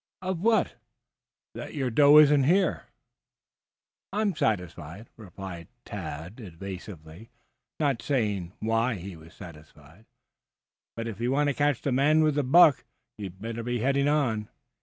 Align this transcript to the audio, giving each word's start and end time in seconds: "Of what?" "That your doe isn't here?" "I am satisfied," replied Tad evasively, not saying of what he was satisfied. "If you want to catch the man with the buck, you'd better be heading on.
"Of 0.23 0.39
what?" 0.39 0.77
"That 1.53 1.75
your 1.75 1.91
doe 1.91 2.17
isn't 2.17 2.45
here?" 2.45 2.87
"I 4.11 4.21
am 4.21 4.35
satisfied," 4.35 5.11
replied 5.15 5.67
Tad 5.85 6.39
evasively, 6.39 7.29
not 7.79 8.01
saying 8.01 8.47
of 8.63 8.67
what 8.67 8.97
he 8.97 9.15
was 9.15 9.35
satisfied. 9.35 10.07
"If 10.97 11.19
you 11.19 11.31
want 11.31 11.49
to 11.49 11.53
catch 11.53 11.83
the 11.83 11.91
man 11.91 12.23
with 12.23 12.33
the 12.33 12.43
buck, 12.43 12.83
you'd 13.19 13.39
better 13.39 13.61
be 13.61 13.81
heading 13.81 14.07
on. 14.07 14.49